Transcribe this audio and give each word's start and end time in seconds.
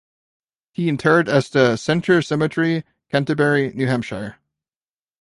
He 0.71 0.85
is 0.85 0.89
interred 0.89 1.29
at 1.29 1.43
the 1.51 1.75
Center 1.75 2.23
Cemetery, 2.23 2.83
Canterbury, 3.11 3.71
New 3.73 3.85
Hampshire. 3.85 4.37